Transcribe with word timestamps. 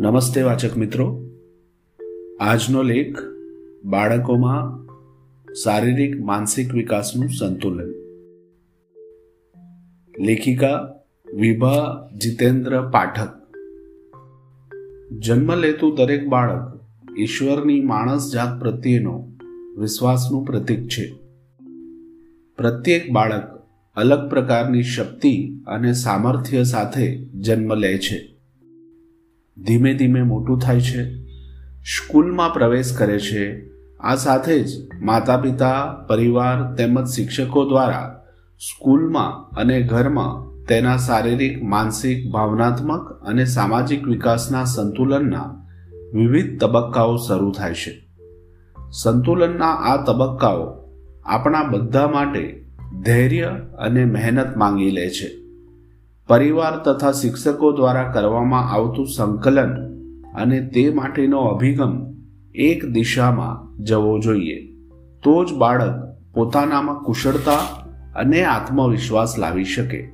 નમસ્તે 0.00 0.42
વાચક 0.42 0.76
મિત્રો. 0.76 1.28
આજનો 2.40 2.82
લેખ 2.82 3.18
બાળકોમાં 3.84 4.86
શારીરિક, 5.52 6.24
માનસિક 6.24 6.74
વિકાસનું 6.74 7.28
સંતુલન. 7.28 7.90
લેખિકા 10.20 10.94
વિભા 11.34 12.08
જીતેન્દ્ર 12.22 12.90
પાઠક. 12.90 13.28
જન્મ 15.12 15.54
લેતું 15.54 15.94
દરેક 15.94 16.28
બાળક 16.28 16.80
ઈશ્વરની 17.18 17.80
માણસ 17.80 18.32
જાત 18.32 18.60
પ્રત્યેનો 18.60 19.28
વિશ્વાસનું 19.76 20.44
પ્રતીક 20.44 20.88
છે. 20.88 21.12
પ્રત્યેક 22.56 23.10
બાળક 23.10 23.66
અલગ 23.96 24.30
પ્રકારની 24.30 24.82
શક્તિ 24.82 25.52
અને 25.66 25.92
સામર્થ્ય 25.92 26.62
સાથે 26.62 27.16
જન્મ 27.24 27.74
લે 27.74 27.98
છે. 27.98 28.37
ધીમે 29.66 29.94
ધીમે 29.94 30.22
મોટું 30.22 30.58
થાય 30.58 30.80
છે, 30.80 31.14
સ્કૂલમાં 31.82 32.52
પ્રવેશ 32.52 32.92
કરે 32.92 33.18
છે. 33.18 33.68
આ 34.00 34.14
સાથે 34.14 34.64
જ 34.64 34.68
માતા 35.00 35.36
પિતા 35.36 35.94
પરિવાર 36.08 36.74
તેમજ 36.74 37.06
શિક્ષકો 37.06 37.68
દ્વારા 37.68 38.24
સ્કૂલમાં 38.58 39.56
અને 39.56 39.82
ઘરમાં 39.82 40.48
તેના 40.66 40.96
શારીરિક, 40.96 41.62
માનસિક, 41.62 42.30
ભાવનાત્મક 42.32 43.20
અને 43.22 43.44
સામાજિક 43.44 44.08
વિકાસના 44.08 44.64
સંતુલનના 44.64 45.66
વિવિધ 46.14 46.60
તબક્કાઓ 46.60 47.16
શરૂ 47.16 47.52
થાય 47.52 47.74
છે. 47.74 48.08
સંતુલનના 48.92 49.66
આ 49.66 50.04
તબક્કાઓ 50.04 50.88
આપણા 51.24 51.62
બધા 51.62 52.08
માટે 52.08 52.64
ધૈર્ય 53.04 53.44
અને 53.78 54.04
મહેનત 54.04 54.56
માંગી 54.56 54.90
લે 54.90 55.10
છે. 55.10 55.37
પરિવાર 56.28 56.76
તથા 56.76 57.12
શિક્ષકો 57.12 57.72
દ્વારા 57.72 58.12
કરવામાં 58.12 58.72
આવતું 58.72 59.06
સંકલન 59.06 59.70
અને 60.34 60.60
તે 60.60 60.90
માટેનો 60.90 61.40
અભિગમ 61.40 62.14
એક 62.54 62.84
દિશામાં 62.84 63.84
જવો 63.84 64.18
જોઈએ. 64.18 64.72
તો 65.22 65.44
જ 65.44 65.52
બાળક 65.52 66.16
પોતાનામાં 66.34 66.98
કુશળતા 66.98 67.56
અને 68.14 68.44
આત્મવિશ્વાસ 68.44 69.38
લાવી 69.38 69.64
શકે. 69.64 70.12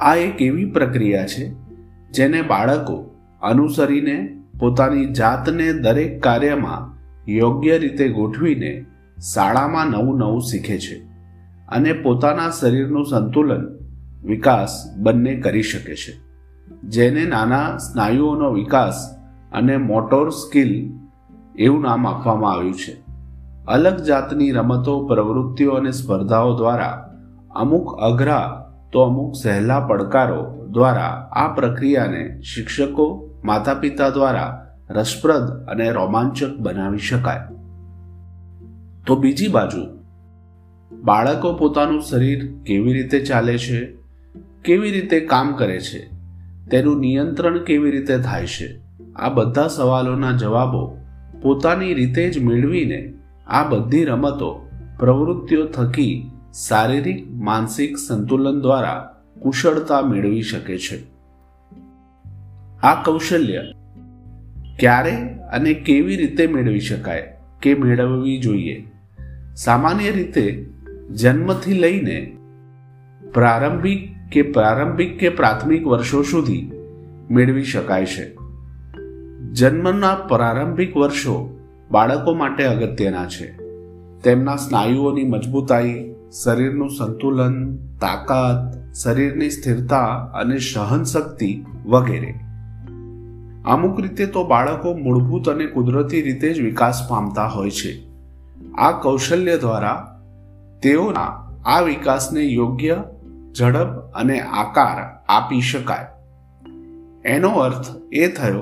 આ 0.00 0.14
એક 0.14 0.42
એવી 0.42 0.64
પ્રક્રિયા 0.64 1.26
છે, 1.26 1.52
જેને 2.10 2.42
બાળકો 2.42 3.14
અનુસરીને 3.42 4.42
પોતાની 4.60 5.06
જાતને 5.06 5.72
દરેક 5.72 6.22
કાર્યમાં 6.22 6.98
યોગ્ય 7.32 7.78
રીતે 7.78 8.08
ગોઠવીને 8.08 8.86
શાળામાં 9.34 9.86
નવું 9.86 10.18
નવું 10.18 10.40
શીખે 10.40 10.78
છે 10.78 10.98
અને 11.68 11.92
પોતાના 11.92 12.50
શરીરનું 12.50 13.06
સંતુલન 13.06 13.77
વિકાસ 14.24 14.84
બંને 14.96 15.34
કરી 15.34 15.62
શકે 15.62 15.94
છે. 15.94 16.28
જેને 16.84 17.24
નાના 17.24 17.76
સ્નાયુઓનો 17.76 18.50
વિકાસ 18.50 19.14
અને 19.52 19.76
મોટોર 19.76 20.30
સ્કિલ 20.30 20.92
એવું 21.58 21.82
નામ 21.82 22.06
આપવામાં 22.06 22.52
આવ્યું 22.52 22.74
છે. 22.74 23.08
અલગ 23.66 23.96
જાતની 23.96 24.50
રમતો, 24.50 25.06
પ્રવૃત્તિઓ 25.06 25.70
અને 25.70 25.90
સ્પર્ધાઓ 25.90 26.56
દ્વારા 26.56 27.14
અમુક 27.50 27.98
અઘરા 28.00 28.70
તો 28.92 29.00
અમુક 29.00 29.34
સહેલા 29.42 29.80
પડકારો 29.80 30.68
દ્વારા 30.70 31.30
આ 31.32 31.48
પ્રક્રિયાને 31.48 32.40
શિક્ષકો 32.40 33.30
માતા 33.44 33.74
પિતા 33.74 34.10
દ્વારા 34.10 34.66
રસપ્રદ 34.90 35.66
અને 35.66 35.90
રોમાંચક 35.90 36.58
બનાવી 36.58 36.98
શકાય. 36.98 37.40
તો 39.06 39.16
બીજી 39.16 39.48
બાજુ, 39.48 39.98
બાળકો 41.02 41.52
પોતાનું 41.52 42.00
શરીર 42.00 42.62
કેવી 42.62 42.92
રીતે 42.92 43.20
ચાલે 43.20 43.58
છે? 43.58 43.97
કેવી 44.64 44.90
રીતે 44.90 45.20
કામ 45.20 45.52
કરે 45.52 45.80
છે? 45.80 46.08
તેનું 46.70 47.00
નિયંત્રણ 47.00 47.64
કેવી 47.64 47.90
રીતે 47.90 48.18
થાય 48.18 48.46
છે? 48.46 48.80
આ 49.16 49.28
બધા 49.28 49.68
સવાલોના 49.68 50.32
જવાબો 50.32 50.98
પોતાની 51.42 51.94
રીતે 51.94 52.30
જ 52.30 52.44
મેળવીને 52.44 53.14
આ 53.46 53.62
બધી 53.68 54.04
રમતો 54.04 54.68
પ્રવૃત્તિઓ 54.98 55.66
થકી 55.66 56.30
શારીરિક, 56.68 57.30
માનસિક 57.30 57.96
સંતુલન 57.98 58.60
દ્વારા 58.60 59.14
કુશળતા 59.40 60.02
મેળવી 60.02 60.42
શકે 60.42 60.78
છે. 60.78 60.98
આ 62.82 63.02
કૌશલ્ય 63.02 63.62
ક્યારે 64.78 65.16
અને 65.32 65.74
કેવી 65.74 66.16
રીતે 66.16 66.46
મેળવી 66.46 66.80
શકાય 66.80 67.32
કે 67.62 67.74
મેળવવી 67.74 68.38
જોઈએ? 68.38 68.90
સામાન્ય 69.56 70.10
રીતે 70.10 70.66
જન્મથી 71.10 71.72
લઈને 71.72 72.36
પ્રારંભિક 73.34 74.17
કે 74.32 74.42
પ્રારંભિક 74.42 75.18
કે 75.18 75.28
પ્રાથમિક 75.28 75.86
વર્ષો 75.86 76.22
સુધી 76.22 76.72
મેળવી 77.30 77.64
શકાય 77.64 78.06
છે. 78.06 78.36
જન્મના 79.52 80.14
પ્રારંભિક 80.14 80.96
વર્ષો 80.96 81.58
બાળકો 81.90 82.34
માટે 82.34 82.64
અગત્યના 82.64 83.26
છે. 83.26 83.56
તેમના 84.22 84.56
સ્નાયુઓની 84.56 85.24
મજબૂતાઈ, 85.24 86.14
શરીરનું 86.44 86.90
સંતુલન, 86.90 87.76
તાકાત, 87.76 88.94
શરીરની 88.94 89.50
સ્થિરતા 89.50 90.06
અને 90.16 90.58
સહનશક્તિ 90.58 91.64
વગેરે. 91.86 92.34
અમુક 93.66 94.00
રીતે 94.00 94.26
તો 94.26 94.44
બાળકો 94.44 94.94
મૂળભૂત 94.94 95.48
અને 95.48 95.66
કુદરતી 95.66 96.22
રીતે 96.22 96.54
જ 96.54 96.60
વિકાસ 96.60 97.06
પામતા 97.08 97.46
હોય 97.46 97.70
છે. 97.70 98.08
આ 98.78 98.90
કૌશલ્ય 98.90 99.58
દ્વારા 99.58 100.20
તેઓના 100.82 101.52
આ 101.66 101.80
વિકાસને 101.80 102.40
યોગ્ય 102.40 103.02
ઝડપ 103.58 104.12
અને 104.14 104.40
આકાર 104.40 105.24
આપી 105.28 105.60
શકાય. 105.60 106.06
એનો 107.24 107.48
અર્થ 107.48 107.86
એ 108.12 108.28
થયો 108.28 108.60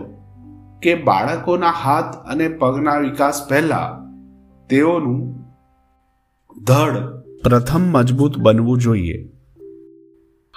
કે 0.83 0.95
બાળકોના 0.95 1.71
હાથ 1.71 2.17
અને 2.27 2.49
પગના 2.49 2.99
વિકાસ 2.99 3.47
પહેલા 3.49 4.01
તેઓનું 4.71 5.35
ધડ 6.65 6.97
પ્રથમ 7.45 7.81
મજબૂત 7.81 8.39
બનવું 8.39 8.79
જોઈએ. 8.79 9.33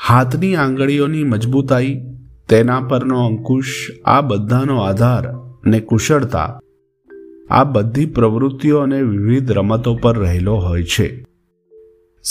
હાથની 0.07 0.55
આંગળીઓની 0.55 1.23
મજબૂતાઈ, 1.23 2.01
તેના 2.49 2.79
પરનો 2.79 3.25
અંકુશ, 3.25 3.87
આ 4.05 4.21
બધાનો 4.21 4.79
આધાર 4.79 5.27
અને 5.37 5.79
કુશળતા 5.79 6.59
આ 7.49 7.63
બધી 7.63 8.05
પ્રવૃત્તિઓ 8.05 8.79
અને 8.79 9.01
વિવિધ 9.01 9.51
રમતો 9.51 9.95
પર 9.95 10.19
રહેલો 10.19 10.55
હોય 10.55 10.83
છે. 10.83 11.28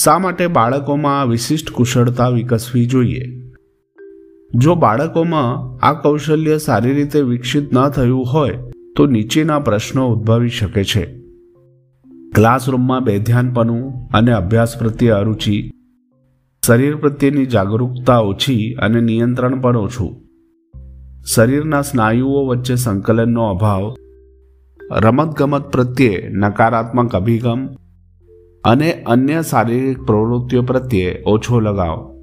શા 0.04 0.18
માટે 0.18 0.46
બાળકોમાં 0.46 1.26
વિશિષ્ટ 1.26 1.70
કુશળતા 1.70 2.28
વિકસવી 2.28 2.86
જોઈએ? 2.86 3.22
જો 4.54 4.74
બાળકોમાં 4.74 5.78
આ 5.86 5.92
કૌશલ્ય 5.92 6.58
સારી 6.58 6.92
રીતે 6.92 7.20
વિકસિત 7.20 7.74
ન 7.74 7.88
થયું 7.88 8.24
હોય, 8.24 8.58
તો 8.96 9.06
નીચેના 9.06 9.58
પ્રશ્નો 9.58 10.08
ઉદ્ભવી 10.08 10.48
શકે 10.48 10.84
છે. 10.84 11.20
ક્લાસરૂમમાં 12.34 13.04
બેધ્યાનપણું 13.04 14.08
અને 14.14 14.32
અભ્યાસ 14.32 14.78
પ્રત્યે 14.78 15.10
અરુચિ, 15.10 15.70
શરીર 16.66 16.96
પ્રત્યેની 16.96 17.46
જાગરૂકતા 17.46 18.18
ઓછી 18.18 18.74
અને 18.74 19.00
નિયંત્રણ 19.00 19.60
પણ 19.60 19.76
ઓછું. 19.76 20.22
શરીરના 21.34 21.82
સ્નાયુઓ 21.82 22.46
વચ્ચે 22.46 22.74
સંકલનનો 22.74 23.44
અભાવ, 23.44 23.94
રમતગમત 24.92 25.62
પ્રત્યે 25.62 26.28
નકારાત્મક 26.32 27.16
અભિગમ 27.16 27.68
અને 28.68 28.92
અન્ય 28.92 29.42
શારીરિક 29.42 30.02
પ્રવૃત્તિઓ 30.02 30.62
પ્રત્યે 30.62 31.22
ઓછો 31.26 31.60
લગાવ. 31.60 32.18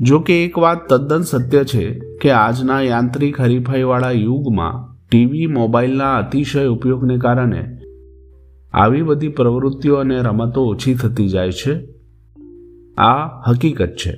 જો 0.00 0.18
કે 0.18 0.44
એક 0.44 0.58
વાત 0.58 0.88
તદ્દન 0.88 1.22
સત્ય 1.22 1.64
છે 1.64 1.98
કે 2.18 2.30
આજના 2.30 2.80
યાંત્રિક 2.80 3.40
હરીફાઈવાળા 3.40 4.10
યુગમાં 4.10 4.86
ટીવી, 5.10 5.46
મોબાઈલના 5.46 6.16
અતિશય 6.16 6.66
ઉપયોગને 6.66 7.18
કારણે 7.18 7.78
આવી 8.72 9.02
બધી 9.02 9.28
પ્રવૃત્તિઓ 9.28 9.96
અને 9.96 10.18
રમતો 10.18 10.66
ઓછી 10.66 10.94
થતી 10.94 11.28
જાય 11.28 11.52
છે. 11.52 11.74
આ 12.96 13.42
હકીકત 13.48 13.94
છે. 14.06 14.16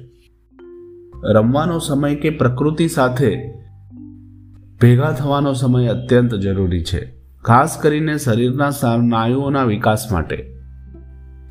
રમવાનો 1.33 1.79
સમય 1.79 2.15
કે 2.15 2.31
પ્રકૃતિ 2.31 2.89
સાથે 2.89 3.37
ભેગા 4.81 5.13
થવાનો 5.13 5.53
સમય 5.53 5.87
અત્યંત 5.87 6.35
જરૂરી 6.35 6.85
છે, 6.85 7.15
ખાસ 7.45 7.79
કરીને 7.83 8.19
શરીરના 8.19 8.71
સ્નાયુઓના 8.71 9.65
વિકાસ 9.65 10.13
માટે. 10.13 10.52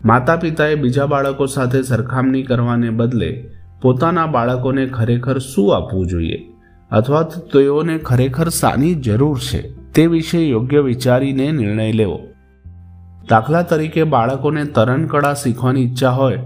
માતા 0.06 0.36
પિતાએ 0.36 0.76
બીજા 0.76 1.06
બાળકો 1.06 1.46
સાથે 1.46 1.82
સરખામણી 1.82 2.44
કરવાને 2.44 2.90
બદલે 2.90 3.50
પોતાના 3.82 4.26
બાળકોને 4.26 4.86
ખરેખર 4.86 5.38
શું 5.38 5.76
આપવું 5.76 6.08
જોઈએ? 6.08 6.50
અથવા 6.92 7.24
તેઓને 7.24 7.98
ખરેખર 7.98 8.50
શાની 8.50 8.96
જરૂર 8.96 9.40
છે? 9.40 9.92
તે 9.94 10.06
વિશે 10.06 10.40
યોગ્ય 10.40 10.80
વિચારીને 10.80 11.52
નિર્ણય 11.52 11.92
લેવો. 11.92 12.20
દાખલા 13.30 13.62
તરીકે 13.62 14.04
બાળકોને 14.04 14.64
તરણ 14.64 15.06
કળા 15.06 15.34
શીખવાની 15.34 15.84
ઈચ્છા 15.84 16.10
હોય, 16.10 16.40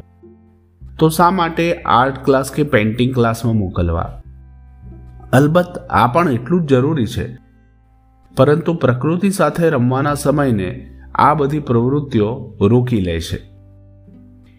તો 1.00 1.10
શા 1.10 1.32
માટે 1.32 1.82
આર્ટ 1.82 2.26
ક્લાસ 2.26 2.52
કે 2.52 2.64
પેઇન્ટિંગ 2.64 3.14
ક્લાસમાં 3.14 3.56
મોકલવા? 3.56 4.22
અલબત્ત, 5.34 5.78
આ 5.78 6.08
પણ 6.08 6.32
એટલું 6.32 6.66
જ 6.66 6.70
જરૂરી 6.70 7.06
છે. 7.06 7.38
પરંતુ 8.38 8.74
પ્રકૃતિ 8.74 9.30
સાથે 9.30 9.70
રમવાના 9.70 10.14
સમયને 10.14 10.95
આ 11.16 11.34
બધી 11.34 11.60
પ્રવૃત્તિઓ 11.60 12.56
રોકી 12.62 13.02
લે 13.02 13.20
છે. 13.20 13.56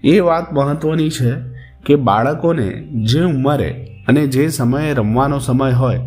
એ 0.05 0.21
વાત 0.21 0.53
મહત્વની 0.53 1.11
છે 1.11 1.33
કે 1.87 1.97
બાળકોને 1.97 2.89
જે 3.05 3.25
ઉંમરે 3.25 3.87
અને 4.09 4.27
જે 4.27 4.49
સમયે 4.49 4.95
રમવાનો 4.95 5.39
સમય 5.39 5.73
હોય, 5.73 6.01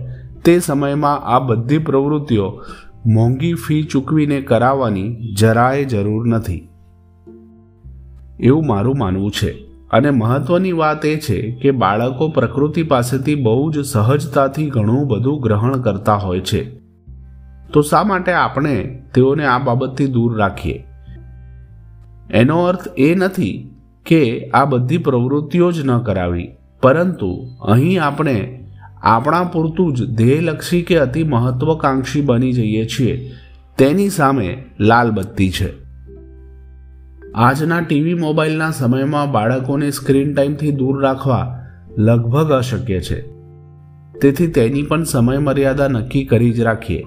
તે 0.44 0.60
સમયમાં 0.60 1.20
આ 1.20 1.40
બધી 1.40 1.78
પ્રવૃત્તિઓ 1.78 2.64
મોંઘી 3.06 3.54
ફી 3.54 3.84
ચૂકવીને 3.84 4.42
કરાવવાની 4.42 5.34
જરાય 5.40 5.86
જરૂર 5.86 6.28
નથી. 6.28 6.70
એવું 8.40 8.68
મારું 8.68 8.98
માનવું 8.98 9.32
છે. 9.32 9.52
અને 9.92 10.10
મહત્વની 10.10 10.72
વાત 10.72 11.06
એ 11.06 11.18
છે 11.18 11.52
કે 11.52 11.72
બાળકો 11.72 12.30
પ્રકૃતિ 12.30 12.84
પાસેથી 12.84 13.36
બહુ 13.36 13.72
જ 13.72 13.80
સહજતાથી 13.80 14.70
ઘણું 14.70 15.08
બધું 15.08 15.42
ગ્રહણ 15.42 15.82
કરતા 15.82 16.14
હોય 16.14 16.40
છે. 16.40 16.79
તો 17.74 17.82
શા 17.82 18.04
માટે 18.04 18.34
આપણે 18.34 19.02
તેઓને 19.14 19.46
આ 19.46 19.58
બાબતથી 19.58 20.06
દૂર 20.06 20.38
રાખીએ? 20.38 20.84
એનો 22.32 22.64
અર્થ 22.64 22.88
એ 22.98 23.16
નથી 23.16 23.72
કે 24.06 24.50
આ 24.54 24.66
બધી 24.66 24.98
પ્રવૃત્તિઓ 24.98 25.72
જ 25.72 25.86
ન 25.86 25.98
કરાવી, 25.98 26.48
પરંતુ 26.82 27.48
અહીં 27.62 28.04
આપણે 28.04 28.66
આપણા 29.02 29.44
પૂરતું 29.44 29.96
જ 29.96 30.06
ધ્યેયલક્ષી 30.16 30.82
કે 30.82 30.98
અતિ 30.98 31.24
મહત્વકાંક્ષી 31.24 32.22
બની 32.22 32.54
જઈએ 32.54 32.86
છીએ, 32.86 33.32
તેની 33.78 34.10
સામે 34.10 34.64
લાલ 34.80 35.12
બત્તી 35.12 35.52
છે. 35.52 35.70
આજના 37.36 37.82
ટીવી 37.82 38.14
મોબાઈલના 38.14 38.72
સમયમાં 38.72 39.32
બાળકોને 39.32 39.92
સ્ક્રીન 39.92 40.34
ટાઈમથી 40.34 40.72
દૂર 40.72 41.04
રાખવા 41.04 41.60
લગભગ 41.98 42.52
અશક્ય 42.52 43.00
છે. 43.00 43.22
તેથી 44.20 44.48
તેની 44.48 44.84
પણ 44.84 45.04
સમય 45.04 45.38
મર્યાદા 45.38 45.88
નક્કી 45.88 46.26
કરી 46.26 46.52
જ 46.52 46.60
રાખીએ. 46.60 47.04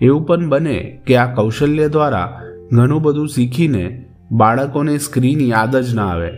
એવું 0.00 0.26
પણ 0.26 0.48
બને 0.48 1.02
કે 1.06 1.16
આ 1.16 1.34
કૌશલ્ય 1.34 1.88
દ્વારા 1.88 2.40
ઘણું 2.72 3.02
બધું 3.02 3.28
શીખીને 3.28 4.06
બાળકોને 4.30 4.98
સ્ક્રીન 4.98 5.40
યાદ 5.40 5.76
જ 5.76 5.94
ના 5.94 6.06
આવે. 6.06 6.32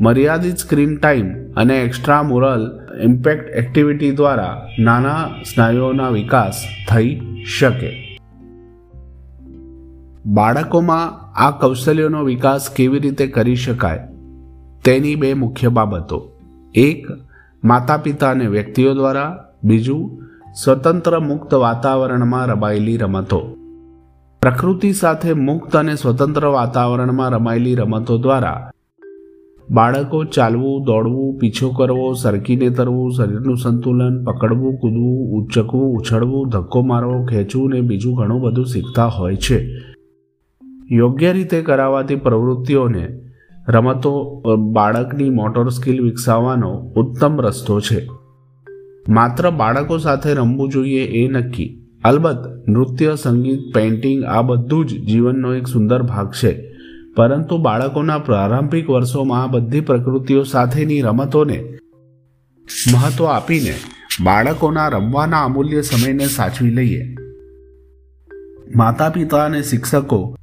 મર્યાદિત 0.00 0.56
સ્ક્રીન 0.56 0.96
ટાઈમ 0.96 1.52
અને 1.56 1.82
એક્સ્ટ્રા 1.82 2.22
મોરલ 2.22 2.80
ઇમ્પેક્ટ 3.04 3.50
એક્ટિવિટી 3.50 4.10
દ્વારા 4.10 4.68
નાના 4.78 5.28
સ્નાયુઓના 5.54 6.08
વિકાસ 6.08 6.64
થઈ 6.90 7.20
શકે. 7.58 8.18
બાળકોમાં 10.26 11.12
આ 11.40 11.50
કૌશલ્યોનો 11.50 12.22
વિકાસ 12.22 12.70
કેવી 12.70 12.98
રીતે 12.98 13.26
કરી 13.26 13.56
શકાય? 13.56 14.00
તેની 14.84 15.14
બે 15.14 15.34
મુખ્ય 15.34 15.68
બાબતો. 15.68 16.40
એક 16.74 17.06
માતા 17.64 17.96
પિતા 17.96 18.30
અને 18.30 18.46
વ્યક્તિઓ 18.46 18.94
દ્વારા. 18.94 19.44
બીજું 19.64 20.23
સ્વતંત્ર 20.62 21.18
મુક્ત 21.18 21.54
વાતાવરણમાં 21.54 22.46
રમાયેલી 22.46 22.96
રમતો. 22.96 23.56
પ્રકૃતિ 24.42 24.92
સાથે 24.92 25.32
મુક્ત 25.32 25.76
અને 25.76 25.94
સ્વતંત્ર 25.94 26.46
વાતાવરણમાં 26.46 27.30
રમાયેલી 27.30 27.74
રમતો 27.74 28.18
દ્વારા 28.18 28.70
બાળકો 29.70 30.24
ચાલવું, 30.24 30.84
દોડવું, 30.84 31.38
પીછો 31.38 31.70
કરવો, 31.70 32.12
સરકીને 32.12 32.70
તરવું, 32.70 33.12
શરીરનું 33.12 33.56
સંતુલન, 33.56 34.24
પકડવું, 34.24 34.76
કૂદવું, 34.76 35.30
ઉચકવું, 35.30 35.96
ઉછળવું, 35.96 36.48
ધક્કો 36.48 36.82
મારવો, 36.82 37.26
ખેંચવું 37.26 37.70
ને 37.70 37.80
બીજું 37.80 38.14
ઘણું 38.14 38.40
બધું 38.40 38.66
શીખતા 38.66 39.06
હોય 39.06 39.36
છે. 39.36 39.66
યોગ્ય 40.90 41.32
રીતે 41.32 41.62
કરાવાતી 41.62 42.16
પ્રવૃત્તિઓને 42.16 43.20
રમતો, 43.68 44.42
બાળકની 44.56 45.30
મોટર 45.30 45.68
સ્કિલ 45.68 46.04
વિકસાવવાનો 46.04 46.70
ઉત્તમ 46.96 47.40
રસ્તો 47.40 47.80
છે. 47.80 48.08
માત્ર 49.08 49.50
બાળકો 49.50 49.98
સાથે 49.98 50.34
રમવું 50.34 50.68
જોઈએ 50.68 51.06
એ 51.06 51.28
નક્કી. 51.28 51.80
અલબત્ત, 52.04 52.68
નૃત્ય, 52.68 53.16
સંગીત, 53.22 53.74
પેઇન્ટિંગ 53.74 54.24
આ 54.24 54.42
બધું 54.42 54.86
જ 54.86 55.04
જીવનનો 55.04 55.54
એક 55.54 55.66
સુંદર 55.66 56.02
ભાગ 56.02 56.30
છે. 56.30 56.74
પરંતુ 57.16 57.58
બાળકોના 57.58 58.18
પ્રારંભિક 58.18 58.90
વર્ષોમાં 58.90 59.42
આ 59.42 59.46
બધી 59.46 59.80
પ્રકૃતિઓ 59.80 60.42
સાથેની 60.42 61.00
રમતોને 61.00 61.78
મહત્વ 62.92 63.24
આપીને 63.24 63.74
બાળકોના 64.24 64.88
રમવાના 64.88 65.44
અમૂલ્ય 65.44 65.82
સમયને 65.82 66.26
સાચવી 66.26 66.70
લઈએ. 66.70 67.16
માતા 68.76 69.08
પિતા 69.08 69.44
અને 69.44 69.62
શિક્ષકો 69.62 70.36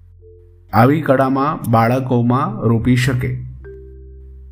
આવી 0.73 1.01
કળામાં 1.01 1.71
બાળકોમાં 1.71 2.67
રોપી 2.67 2.95
શકે. 2.95 3.45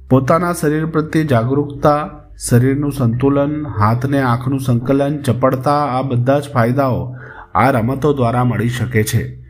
પોતાના 0.10 0.54
શરીર 0.54 0.86
પ્રત્યે 0.86 1.24
જાગૃતતા 1.24 2.19
શરીરનું 2.48 2.92
સંતુલન, 2.92 3.68
હાથને 3.68 4.22
આંખનું 4.22 4.60
સંકલન, 4.60 5.18
ચપળતા, 5.18 5.72
આ 5.72 6.02
બધા 6.02 6.40
જ 6.40 6.44
ફાયદાઓ 6.54 7.16
આ 7.56 7.72
રમતો 7.72 8.14
દ્વારા 8.14 8.44
મળી 8.44 8.70
શકે 8.70 9.04
છે. 9.04 9.44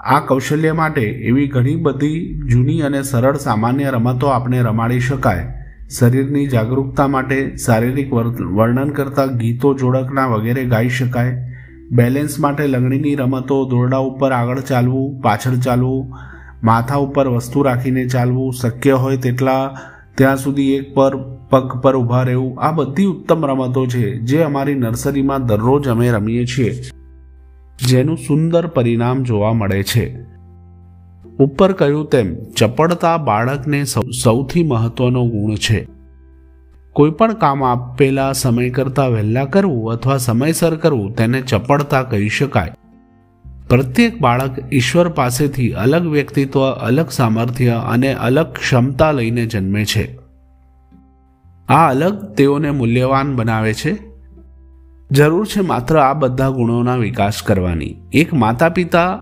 આ 0.00 0.20
કૌશલ્ય 0.20 0.72
માટે 0.72 1.02
એવી 1.02 1.46
ઘણી 1.46 1.76
બધી 1.76 2.42
જૂની 2.48 2.80
અને 2.80 3.02
સરળ 3.02 3.36
સામાન્ય 3.36 3.90
રમતો 3.90 4.26
આપણે 4.26 4.60
રમાડી 4.60 5.00
શકાય. 5.00 5.54
શરીરની 5.98 6.46
જાગરૂકતા 6.46 7.06
માટે 7.06 7.56
શારીરિક 7.56 8.12
વર્ણન 8.56 8.88
કરતા 8.88 9.26
ગીતો 9.26 9.74
જોડકના 9.74 10.26
વગેરે 10.26 10.64
ગાઈ 10.64 10.88
શકાય. 10.88 11.36
બેલેન્સ 11.90 12.38
માટે 12.38 12.66
લંગડીની 12.66 13.14
રમતો, 13.14 13.68
દોરડા 13.70 13.96
ઉપર 13.96 14.32
આગળ 14.32 14.60
ચાલવું, 14.60 15.20
પાછળ 15.20 15.54
ચાલવું, 15.54 16.12
માથા 16.64 16.96
ઉપર 16.96 17.28
વસ્તુ 17.28 17.62
રાખીને 17.62 18.06
ચાલવું, 18.06 18.52
શક્ય 18.52 18.92
હોય 18.92 19.16
તેટલા, 19.16 19.76
ત્યાં 20.14 20.36
સુધી 20.36 20.72
એક 20.72 20.94
પર 20.94 21.35
પગ 21.50 21.80
પર 21.80 21.96
ઊભા 21.96 22.22
રહેવું 22.22 22.60
આ 22.60 22.70
બધી 22.70 23.04
ઉત્તમ 23.04 23.46
રમતો 23.46 23.86
છે 23.86 24.18
જે 24.18 24.42
અમારી 24.42 24.74
નર્સરીમાં 24.74 25.46
દરરોજ 25.46 25.88
અમે 25.88 26.10
રમીએ 26.10 26.46
છીએ. 26.46 26.82
જેનું 27.86 28.16
સુંદર 28.16 28.66
પરિણામ 28.66 29.22
જોવા 29.22 29.52
મળે 29.52 29.82
છે. 29.82 30.16
ઉપર 31.38 31.72
કહ્યું 31.72 32.08
તેમ, 32.08 32.36
ચપળતા 32.56 33.16
બાળકને 33.16 33.84
સૌથી 34.22 34.62
મહત્વનો 34.62 35.28
ગુણ 35.28 35.54
છે. 35.54 35.88
કોઈપણ 36.92 37.32
કામ 37.32 37.64
આપેલા 37.64 38.32
સમય 38.32 38.70
કરતાં 38.70 39.10
વહેલા 39.10 39.44
કરવું 39.44 39.92
અથવા 39.92 40.16
સમયસર 40.16 40.76
કરવું 40.76 41.14
તેને 41.14 41.40
ચપળતા 41.40 42.02
કહી 42.02 42.28
શકાય. 42.28 42.72
પ્રત્યેક 43.68 44.20
બાળક 44.20 44.56
ઈશ્વર 44.72 45.08
પાસેથી 45.08 45.72
અલગ 45.72 46.06
વ્યક્તિત્વ, 46.06 46.70
અલગ 46.70 47.08
સામર્થ્ય 47.08 47.82
અને 47.88 48.14
અલગ 48.14 48.46
ક્ષમતા 48.46 49.12
લઈને 49.12 49.46
જન્મે 49.46 49.84
છે. 49.84 50.25
આ 51.68 51.90
અલગ 51.90 52.24
તેઓને 52.24 52.70
મૂલ્યવાન 52.70 53.36
બનાવે 53.36 53.74
છે? 53.74 53.98
જરૂર 55.10 55.46
છે 55.46 55.60
માત્ર 55.60 55.98
આ 55.98 56.12
બધા 56.12 56.48
ગુણોના 56.48 56.96
વિકાસ 56.96 57.42
કરવાની. 57.42 57.96
એક 58.12 58.34
માતા 58.34 58.68
પિતા 58.68 59.20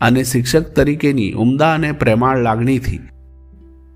અને 0.00 0.24
શિક્ષક 0.24 0.74
તરીકેની 0.74 1.32
ઉમદા 1.32 1.74
અને 1.74 1.92
પ્રેમાળ 1.92 2.38
લાગણીથી 2.38 3.00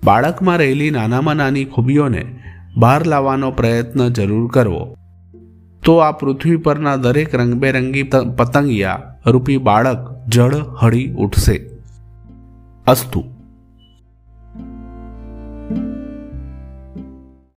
બાળકમાં 0.03 0.57
રહેલી 0.57 0.91
નાનામાં 0.91 1.35
નાની 1.35 1.65
ખૂબીઓને 1.65 2.25
બહાર 2.77 3.07
લાવવાનો 3.07 3.51
પ્રયત્ન 3.51 4.09
જરૂર 4.09 4.51
કરવો. 4.51 4.95
તો 5.83 5.97
આ 5.97 6.11
પૃથ્વી 6.11 6.57
પરના 6.57 6.95
દરેક 6.95 7.35
રંગબેરંગી 7.35 8.03
પતંગિયા 8.37 9.15
રૂપી 9.25 9.57
બાળક 9.57 9.97
જળ 10.27 10.55
હળી 10.55 11.13
ઉઠશે. 11.13 11.69
અસ્તુ. 12.87 13.32